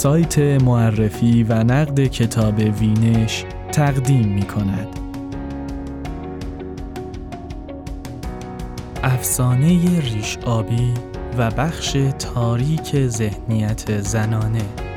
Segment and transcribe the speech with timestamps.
[0.00, 4.88] سایت معرفی و نقد کتاب وینش تقدیم می کند.
[9.02, 10.94] افسانه ریش آبی
[11.38, 14.89] و بخش تاریک ذهنیت زنانه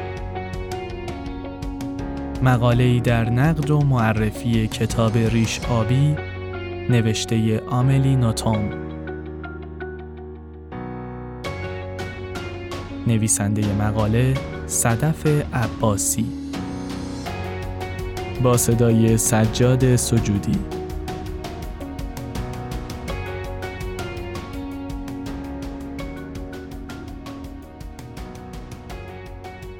[2.43, 6.15] مقاله در نقد و معرفی کتاب ریش آبی
[6.89, 8.69] نوشته آملی نوتوم
[13.07, 14.33] نویسنده مقاله
[14.67, 16.25] صدف عباسی.
[18.43, 20.59] با صدای سجاد سجودی.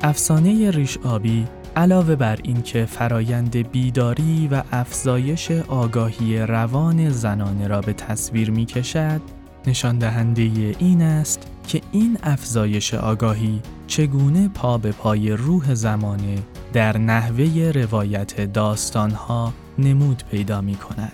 [0.02, 7.94] افسانه ریش آبی علاوه بر اینکه فرایند بیداری و افزایش آگاهی روان زنانه را به
[7.94, 9.22] تصویر می کشد،
[9.68, 10.42] نشان دهنده
[10.80, 16.36] این است که این افزایش آگاهی چگونه پا به پای روح زمانه
[16.74, 21.14] در نحوه روایت داستانها نمود پیدا می کند.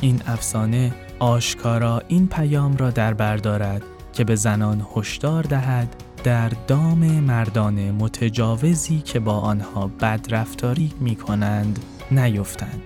[0.00, 6.98] این افسانه آشکارا این پیام را در بردارد که به زنان هشدار دهد در دام
[7.20, 11.78] مردان متجاوزی که با آنها بدرفتاری می کنند
[12.10, 12.82] نیفتند.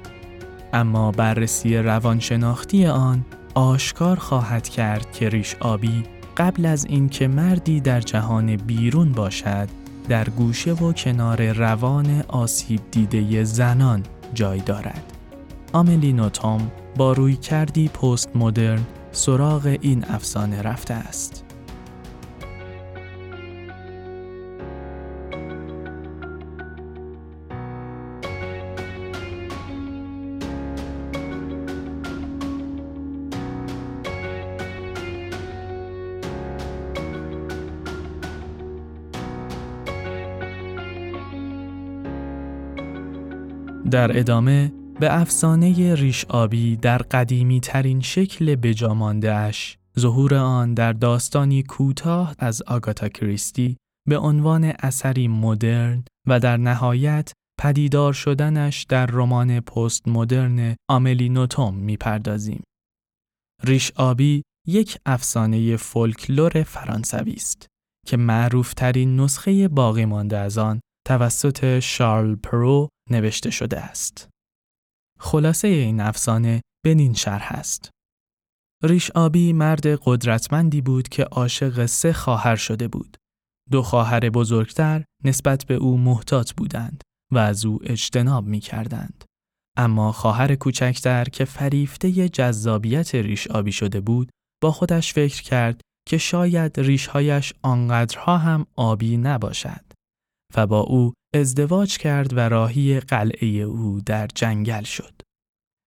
[0.72, 6.02] اما بررسی روانشناختی آن آشکار خواهد کرد که ریش آبی
[6.36, 9.68] قبل از اینکه مردی در جهان بیرون باشد
[10.08, 14.02] در گوشه و کنار روان آسیب دیده زنان
[14.34, 15.12] جای دارد.
[15.72, 21.45] آملی نوتام با روی کردی پست مدرن سراغ این افسانه رفته است.
[43.96, 50.92] در ادامه به افسانه ریش آبی در قدیمی ترین شکل بجامانده اش ظهور آن در
[50.92, 53.76] داستانی کوتاه از آگاتا کریستی
[54.08, 61.74] به عنوان اثری مدرن و در نهایت پدیدار شدنش در رمان پست مدرن آملی نوتوم
[61.74, 62.62] می‌پردازیم.
[63.64, 67.66] ریش آبی یک افسانه فولکلور فرانسوی است
[68.06, 74.28] که معروفترین نسخه باقی مانده از آن توسط شارل پرو نوشته شده است.
[75.18, 77.90] خلاصه این افسانه نین شرح است.
[78.82, 83.16] ریش آبی مرد قدرتمندی بود که عاشق سه خواهر شده بود.
[83.70, 87.02] دو خواهر بزرگتر نسبت به او محتاط بودند
[87.32, 89.24] و از او اجتناب می کردند.
[89.76, 94.30] اما خواهر کوچکتر که فریفته جذابیت ریش آبی شده بود
[94.62, 99.84] با خودش فکر کرد که شاید ریشهایش آنقدرها هم آبی نباشد.
[100.56, 105.22] و با او ازدواج کرد و راهی قلعه او در جنگل شد.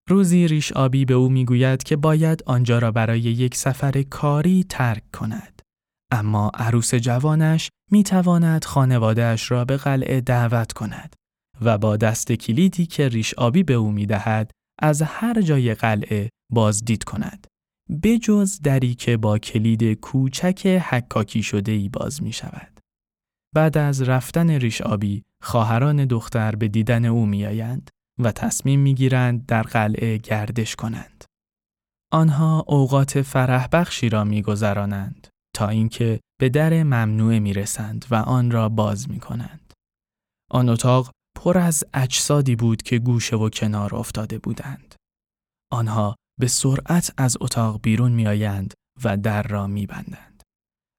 [0.10, 5.04] روزی ریش آبی به او می‌گوید که باید آنجا را برای یک سفر کاری ترک
[5.12, 5.62] کند.
[6.12, 11.16] اما عروس جوانش می تواند خانوادهش را به قلعه دعوت کند
[11.62, 16.30] و با دست کلیدی که ریش آبی به او می دهد از هر جای قلعه
[16.52, 17.48] بازدید کند.
[18.04, 22.79] بجز دری که با کلید کوچک حکاکی شده ای باز می شود.
[23.56, 27.90] بعد از رفتن ریش آبی خواهران دختر به دیدن او میآیند
[28.20, 31.24] و تصمیم می‌گیرند در قلعه گردش کنند.
[32.12, 38.70] آنها اوقات فرح بخشی را میگذرانند تا اینکه به در ممنوعه می‌رسند و آن را
[38.70, 39.74] باز می کنند.
[40.52, 44.96] آن اتاق پر از اجسادی بود که گوشه و کنار افتاده بودند.
[45.72, 48.74] آنها به سرعت از اتاق بیرون میآیند
[49.04, 50.44] و در را میبندند.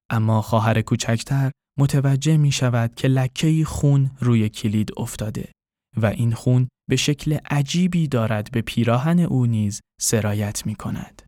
[0.09, 5.51] اما خواهر کوچکتر متوجه می شود که لکه خون روی کلید افتاده
[5.97, 11.21] و این خون به شکل عجیبی دارد به پیراهن او نیز سرایت می کند.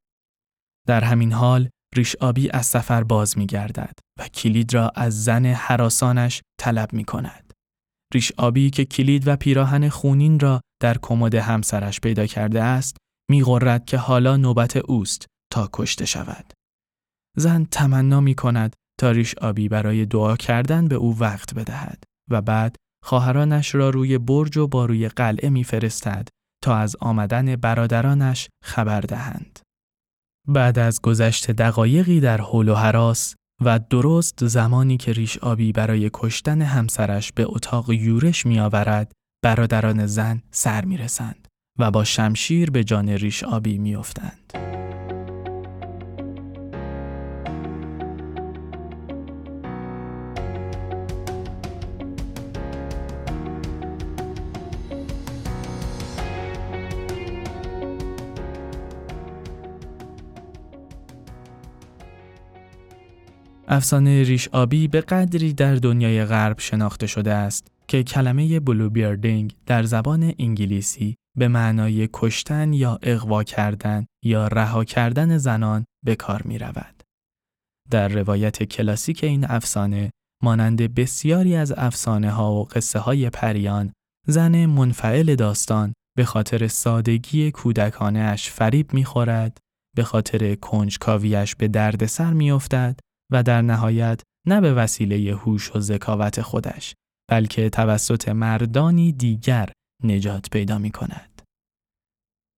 [0.87, 5.45] در همین حال ریش آبی از سفر باز می گردد و کلید را از زن
[5.45, 7.53] حراسانش طلب می کند.
[8.13, 12.97] ریش آبی که کلید و پیراهن خونین را در کمد همسرش پیدا کرده است
[13.29, 13.43] می
[13.85, 16.53] که حالا نوبت اوست تا کشته شود.
[17.37, 22.41] زن تمنا می کند تا ریش آبی برای دعا کردن به او وقت بدهد و
[22.41, 26.27] بعد خواهرانش را روی برج و باروی قلعه میفرستد
[26.63, 29.59] تا از آمدن برادرانش خبر دهند.
[30.47, 36.09] بعد از گذشت دقایقی در حول و حراس، و درست زمانی که ریش آبی برای
[36.13, 39.11] کشتن همسرش به اتاق یورش می آورد،
[39.43, 41.47] برادران زن سر می رسند
[41.79, 44.72] و با شمشیر به جان ریش آبی می افتند.
[63.73, 69.83] افسانه ریش آبی به قدری در دنیای غرب شناخته شده است که کلمه بلوبیردینگ در
[69.83, 76.57] زبان انگلیسی به معنای کشتن یا اغوا کردن یا رها کردن زنان به کار می
[76.57, 77.03] رود.
[77.91, 80.11] در روایت کلاسیک این افسانه
[80.43, 83.93] مانند بسیاری از افسانه ها و قصه های پریان
[84.27, 89.57] زن منفعل داستان به خاطر سادگی کودکانه اش فریب می‌خورد
[89.95, 92.99] به خاطر کنجکاویش به دردسر میافتد
[93.33, 96.93] و در نهایت نه به وسیله هوش و ذکاوت خودش
[97.29, 99.69] بلکه توسط مردانی دیگر
[100.03, 101.41] نجات پیدا می کند.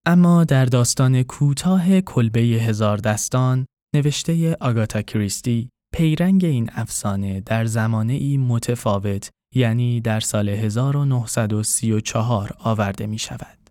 [0.05, 8.13] اما در داستان کوتاه کلبه هزار دستان نوشته آگاتا کریستی پیرنگ این افسانه در زمانه
[8.13, 13.69] ای متفاوت یعنی در سال 1934 آورده می شود.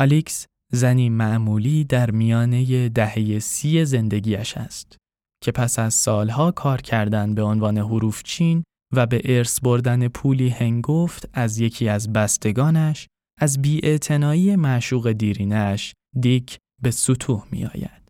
[0.00, 4.96] آلیکس زنی معمولی در میانه دهه سی زندگیش است.
[5.44, 8.64] که پس از سالها کار کردن به عنوان حروف چین
[8.94, 13.06] و به ارث بردن پولی هنگفت از یکی از بستگانش
[13.40, 18.02] از بیاعتنایی معشوق دیرینش دیک به ستوه می آید.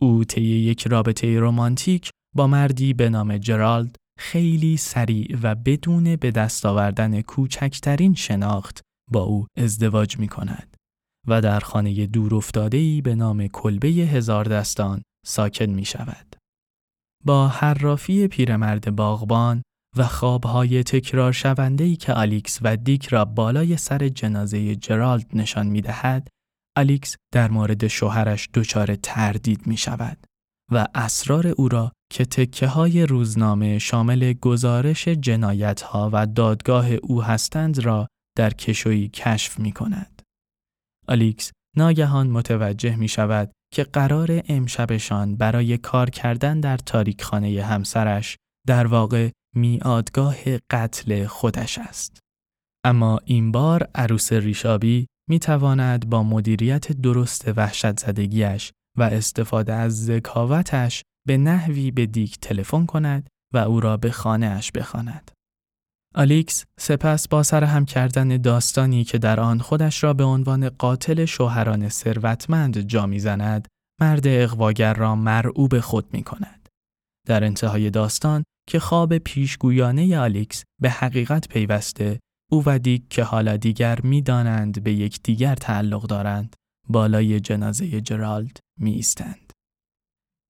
[0.00, 6.30] او طی یک رابطه رمانتیک با مردی به نام جرالد خیلی سریع و بدون به
[6.30, 8.80] دست آوردن کوچکترین شناخت
[9.10, 10.76] با او ازدواج می کند
[11.28, 12.44] و در خانه دور
[13.02, 16.39] به نام کلبه هزار دستان ساکن می شود.
[17.24, 19.62] با حرافی پیرمرد باغبان
[19.96, 25.80] و خوابهای تکرار شونده که آلیکس و دیک را بالای سر جنازه جرالد نشان می
[25.80, 26.28] دهد،
[26.76, 30.26] آلیکس در مورد شوهرش دچار تردید می شود
[30.72, 37.22] و اسرار او را که تکه های روزنامه شامل گزارش جنایت ها و دادگاه او
[37.22, 38.06] هستند را
[38.36, 40.22] در کشویی کشف می کند.
[41.08, 48.36] آلیکس ناگهان متوجه می شود که قرار امشبشان برای کار کردن در تاریکخانه همسرش
[48.66, 50.36] در واقع میعادگاه
[50.70, 52.18] قتل خودش است.
[52.84, 60.04] اما این بار عروس ریش‌آبی می تواند با مدیریت درست وحشت زدگیش و استفاده از
[60.04, 65.30] ذکاوتش به نحوی به دیک تلفن کند و او را به خانه اش بخواند.
[66.14, 71.24] آلیکس سپس با سر هم کردن داستانی که در آن خودش را به عنوان قاتل
[71.24, 73.68] شوهران ثروتمند جا می‌زند
[74.00, 76.68] مرد اغواگر را مرعوب خود می کند.
[77.26, 82.20] در انتهای داستان که خواب پیشگویانه آلیکس به حقیقت پیوسته
[82.50, 86.56] او و دیک که حالا دیگر می‌دانند به یکدیگر تعلق دارند
[86.88, 89.52] بالای جنازه جرالد می ایستند.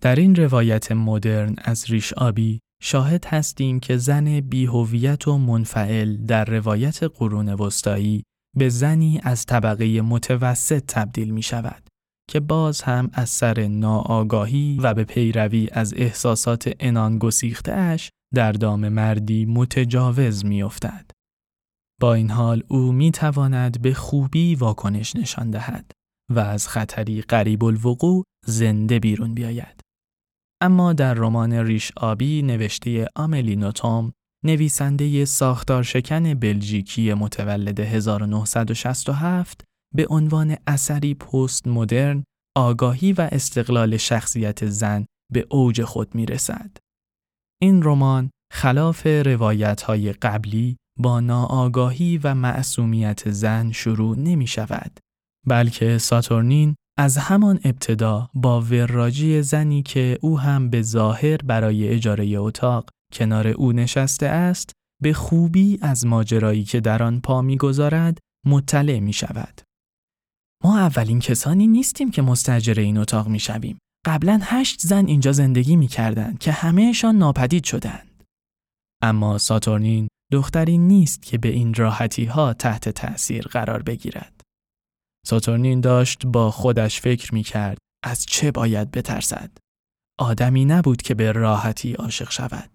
[0.03, 6.45] در این روایت مدرن از ریش آبی شاهد هستیم که زن بیهویت و منفعل در
[6.45, 8.23] روایت قرون وسطایی
[8.57, 11.83] به زنی از طبقه متوسط تبدیل می شود
[12.31, 18.53] که باز هم از سر ناآگاهی و به پیروی از احساسات انان گسیخته اش در
[18.53, 21.11] دام مردی متجاوز می افتد.
[22.01, 25.91] با این حال او می تواند به خوبی واکنش نشان دهد
[26.31, 29.81] و از خطری قریب الوقوع زنده بیرون بیاید.
[30.63, 34.13] اما در رمان ریش آبی نوشته آملی نوتوم
[34.45, 39.65] نویسنده ساختار شکن بلژیکی متولد 1967
[39.95, 42.25] به عنوان اثری پست مدرن
[42.57, 46.77] آگاهی و استقلال شخصیت زن به اوج خود می رسد.
[47.63, 54.99] این رمان خلاف روایت های قبلی با ناآگاهی و معصومیت زن شروع نمی شود
[55.47, 62.39] بلکه ساتورنین از همان ابتدا با وراجی زنی که او هم به ظاهر برای اجاره
[62.39, 68.99] اتاق کنار او نشسته است به خوبی از ماجرایی که در آن پا می‌گذارد مطلع
[68.99, 69.61] می شود.
[70.65, 73.79] ما اولین کسانی نیستیم که مستجر این اتاق می شویم.
[74.07, 78.25] قبلا هشت زن اینجا زندگی می کردن که همهشان ناپدید شدند.
[79.03, 84.40] اما ساتورنین دختری نیست که به این راحتی ها تحت تأثیر قرار بگیرد.
[85.27, 89.51] ساتورنین داشت با خودش فکر می کرد از چه باید بترسد.
[90.19, 92.71] آدمی نبود که به راحتی عاشق شود.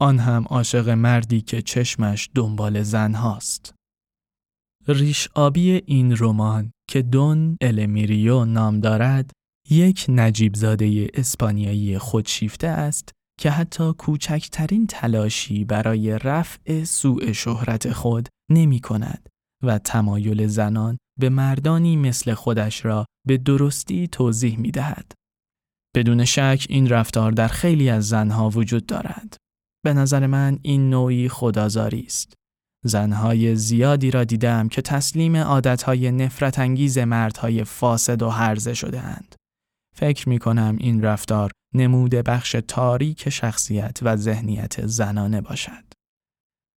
[0.00, 3.74] آن هم عاشق مردی که چشمش دنبال زن هاست.
[4.88, 9.30] ریش آبی این رمان که دون المیریو نام دارد
[9.70, 18.28] یک نجیب زاده اسپانیایی خودشیفته است که حتی کوچکترین تلاشی برای رفع سوء شهرت خود
[18.50, 19.28] نمی کند
[19.62, 25.12] و تمایل زنان به مردانی مثل خودش را به درستی توضیح می دهد.
[25.96, 29.36] بدون شک این رفتار در خیلی از زنها وجود دارد.
[29.84, 32.34] به نظر من این نوعی خدازاری است.
[32.84, 39.34] زنهای زیادی را دیدم که تسلیم عادتهای نفرت انگیز مردهای فاسد و هرزه شده اند.
[39.96, 45.84] فکر می کنم این رفتار نموده بخش تاریک شخصیت و ذهنیت زنانه باشد.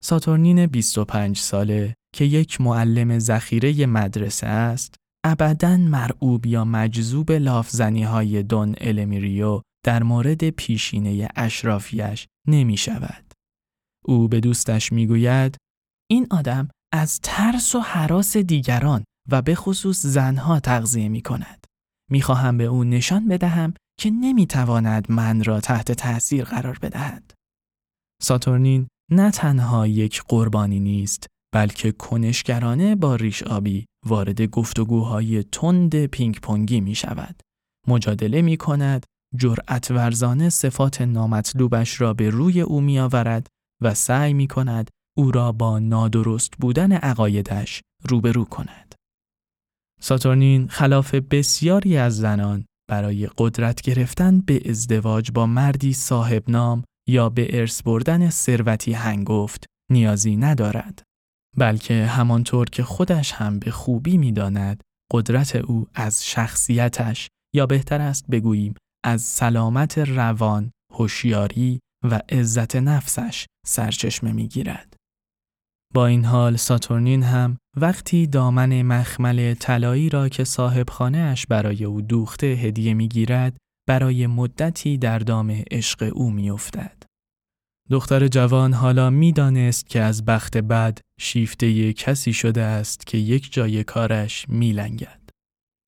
[0.09, 4.95] ساتورنین 25 ساله که یک معلم ذخیره مدرسه است،
[5.25, 13.33] ابدا مرعوب یا مجذوب لافزنی های دون المیریو در مورد پیشینه اشرافیش نمی شود.
[14.05, 15.57] او به دوستش می گوید
[16.11, 21.65] این آدم از ترس و حراس دیگران و به خصوص زنها تغذیه می کند.
[22.11, 27.35] می خواهم به او نشان بدهم که نمی تواند من را تحت تأثیر قرار بدهد.
[28.23, 36.41] ساتورنین نه تنها یک قربانی نیست بلکه کنشگرانه با ریش آبی وارد گفتگوهای تند پینگ
[36.41, 37.41] پونگی می شود.
[37.89, 43.47] مجادله می کند، جرأت ورزانه صفات نامطلوبش را به روی او می آورد
[43.83, 48.95] و سعی می کند او را با نادرست بودن عقایدش روبرو کند.
[50.01, 57.29] ساتورنین خلاف بسیاری از زنان برای قدرت گرفتن به ازدواج با مردی صاحب نام یا
[57.29, 61.03] به ارث بردن ثروتی هنگفت نیازی ندارد.
[61.57, 64.83] بلکه همانطور که خودش هم به خوبی می‌داند
[65.13, 73.47] قدرت او از شخصیتش یا بهتر است بگوییم از سلامت روان، هوشیاری و عزت نفسش
[73.67, 74.97] سرچشمه می‌گیرد.
[75.95, 82.01] با این حال ساتورنین هم وقتی دامن مخمل طلایی را که صاحب اش برای او
[82.01, 83.57] دوخته هدیه می‌گیرد
[83.89, 87.03] برای مدتی در دام عشق او میافتد.
[87.91, 93.85] دختر جوان حالا می‌دانست که از بخت بد شیفته کسی شده است که یک جای
[93.85, 95.21] کارش میلنگد.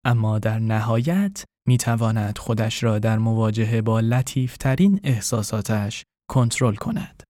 [0.04, 7.22] اما در نهایت می‌تواند خودش را در مواجهه با لطیفترین احساساتش کنترل کند.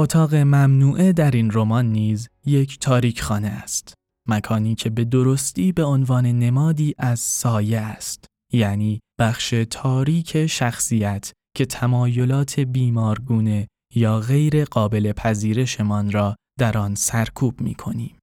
[0.00, 3.94] اتاق ممنوعه در این رمان نیز یک تاریک خانه است.
[4.28, 8.24] مکانی که به درستی به عنوان نمادی از سایه است.
[8.52, 17.60] یعنی بخش تاریک شخصیت که تمایلات بیمارگونه یا غیر قابل پذیرشمان را در آن سرکوب
[17.60, 18.18] می کنیم.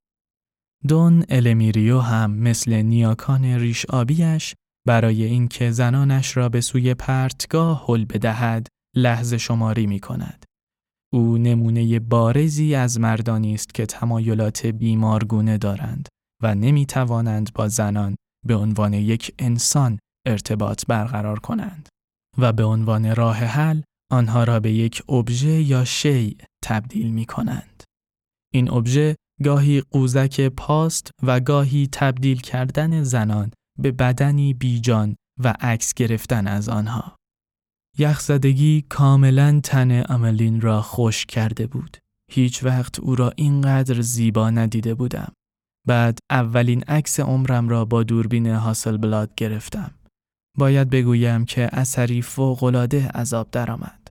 [0.87, 4.53] دون المیریو هم مثل نیاکان ریش آبیش
[4.87, 10.45] برای اینکه زنانش را به سوی پرتگاه حل بدهد لحظه شماری می کند
[11.13, 16.07] او نمونه بارزی از مردانی است که تمایلات بیمارگونه دارند
[16.43, 21.89] و نمی توانند با زنان به عنوان یک انسان ارتباط برقرار کنند
[22.37, 23.81] و به عنوان راه حل
[24.11, 26.33] آنها را به یک ابژه یا شیء
[26.63, 27.83] تبدیل می کنند.
[28.53, 35.93] این ابژه گاهی قوزک پاست و گاهی تبدیل کردن زنان به بدنی بیجان و عکس
[35.93, 37.15] گرفتن از آنها.
[37.97, 41.97] یخزدگی کاملا تن املین را خوش کرده بود.
[42.31, 45.33] هیچ وقت او را اینقدر زیبا ندیده بودم.
[45.87, 49.91] بعد اولین عکس عمرم را با دوربین هاسل بلاد گرفتم.
[50.57, 54.07] باید بگویم که اثری فوقالعاده عذاب درآمد.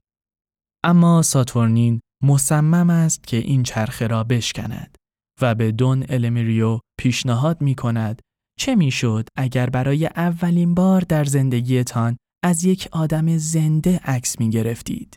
[0.83, 4.97] اما ساتورنین مصمم است که این چرخه را بشکند
[5.41, 8.21] و به دون المیریو پیشنهاد می کند
[8.59, 15.15] چه می‌شد اگر برای اولین بار در زندگیتان از یک آدم زنده عکس می گرفتید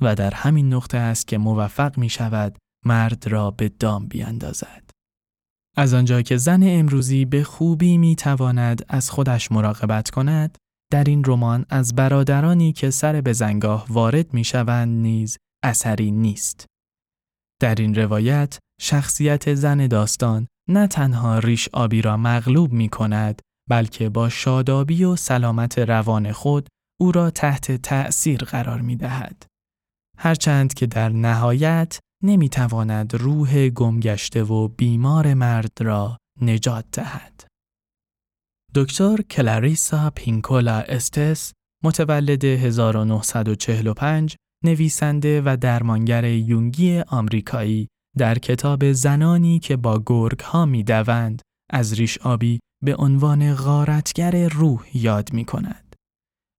[0.00, 4.90] و در همین نقطه است که موفق می شود مرد را به دام بیاندازد.
[5.76, 10.58] از آنجا که زن امروزی به خوبی می تواند از خودش مراقبت کند،
[10.92, 16.66] در این رمان از برادرانی که سر به زنگاه وارد می شوند نیز اثری نیست.
[17.60, 24.08] در این روایت شخصیت زن داستان نه تنها ریش آبی را مغلوب می کند بلکه
[24.08, 26.68] با شادابی و سلامت روان خود
[27.00, 29.46] او را تحت تأثیر قرار می دهد.
[30.18, 37.44] هرچند که در نهایت نمی تواند روح گمگشته و بیمار مرد را نجات دهد.
[38.74, 41.52] دکتر کلاریسا پینکولا استس
[41.84, 47.88] متولد 1945 نویسنده و درمانگر یونگی آمریکایی
[48.18, 54.48] در کتاب زنانی که با گرگ ها می دوند از ریش آبی به عنوان غارتگر
[54.48, 55.96] روح یاد می کند.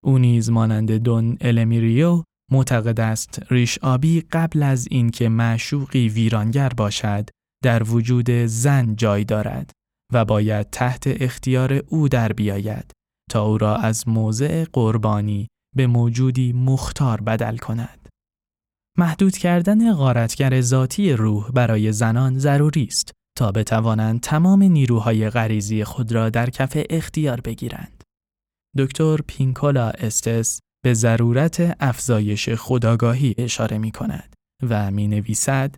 [0.04, 7.30] او نیز مانند دون المیریو معتقد است ریش آبی قبل از اینکه معشوقی ویرانگر باشد
[7.64, 9.72] در وجود زن جای دارد
[10.14, 12.92] و باید تحت اختیار او در بیاید
[13.32, 18.10] تا او را از موضع قربانی به موجودی مختار بدل کند.
[18.98, 26.12] محدود کردن غارتگر ذاتی روح برای زنان ضروری است تا بتوانند تمام نیروهای غریزی خود
[26.12, 28.04] را در کف اختیار بگیرند.
[28.78, 34.34] دکتر پینکولا استس به ضرورت افزایش خداگاهی اشاره می کند
[34.70, 35.76] و می نویسد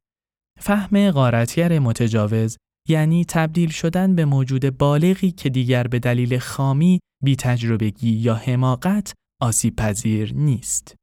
[0.60, 2.58] فهم غارتگر متجاوز
[2.90, 9.14] یعنی تبدیل شدن به موجود بالغی که دیگر به دلیل خامی، بی تجربگی یا حماقت
[9.42, 10.96] آسیب پذیر نیست.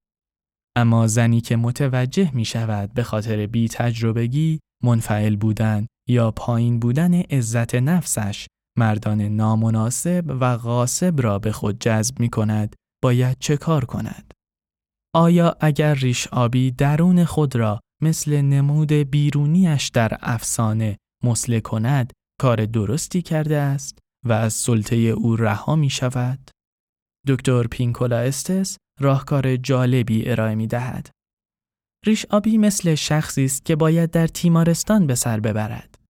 [0.76, 7.14] اما زنی که متوجه می شود به خاطر بی تجربگی، منفعل بودن یا پایین بودن
[7.14, 8.47] عزت نفسش
[8.78, 14.33] مردان نامناسب و غاصب را به خود جذب می کند باید چه کار کند؟
[15.14, 22.66] آیا اگر ریش آبی درون خود را مثل نمود بیرونیش در افسانه مسله کند کار
[22.66, 26.50] درستی کرده است و از سلطه او رها می شود؟
[27.28, 31.11] دکتر پینکولا استس راهکار جالبی ارائه می دهد.
[32.07, 36.01] ریش آبی مثل شخصی است که باید در تیمارستان به سر ببرد.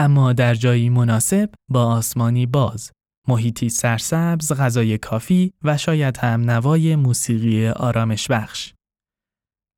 [0.00, 2.92] اما در جایی مناسب با آسمانی باز،
[3.28, 8.72] محیطی سرسبز، غذای کافی و شاید هم نوای موسیقی آرامش بخش.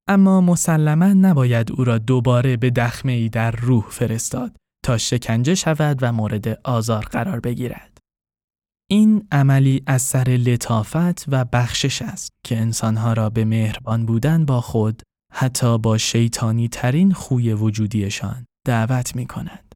[0.08, 5.98] اما مسلما نباید او را دوباره به دخمه ای در روح فرستاد تا شکنجه شود
[6.02, 7.98] و مورد آزار قرار بگیرد.
[8.90, 14.60] این عملی از سر لطافت و بخشش است که انسانها را به مهربان بودن با
[14.60, 15.02] خود
[15.32, 19.71] حتی با شیطانی ترین خوی وجودیشان دعوت می کند.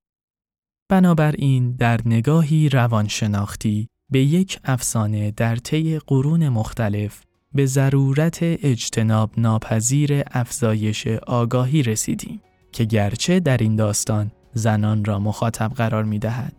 [0.88, 7.22] بنابراین در نگاهی روانشناختی به یک افسانه در طی قرون مختلف
[7.54, 12.40] به ضرورت اجتناب ناپذیر افزایش آگاهی رسیدیم
[12.72, 16.52] که گرچه در این داستان زنان را مخاطب قرار می دهد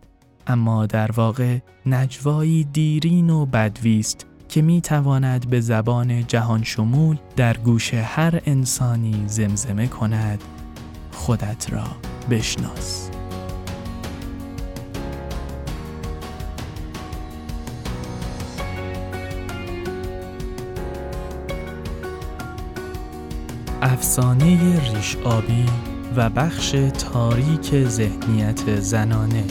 [0.46, 7.56] اما در واقع نجوایی دیرین و بدویست که می تواند به زبان جهان شمول در
[7.56, 10.44] گوش هر انسانی زمزمه کند
[11.12, 11.86] خودت را
[12.30, 13.07] بشناس.
[23.82, 25.66] افسانه ریش آبی
[26.16, 29.44] و بخش تاریک ذهنیت زنانه.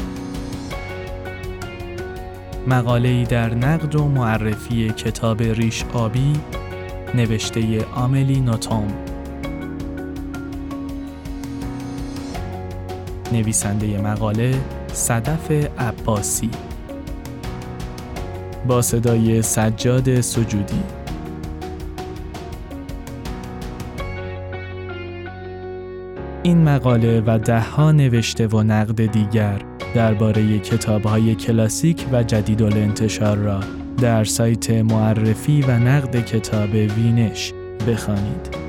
[2.68, 6.34] مقاله در نقد و معرفی کتاب ریش آبی
[7.16, 8.88] نوشته آملی نوتوم
[13.32, 14.56] نویسنده مقاله
[14.94, 16.50] صدف عباسی.
[18.68, 20.96] با صدای سجاد سجودی.
[26.43, 29.62] این مقاله و دهها نوشته و نقد دیگر
[29.95, 33.60] درباره کتابهای کلاسیک و جدید انتشار را
[34.02, 37.54] در سایت معرفی و نقد کتاب وینش
[37.88, 38.66] بخوانید.